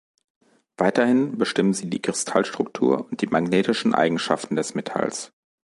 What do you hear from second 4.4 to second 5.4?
des Metalls.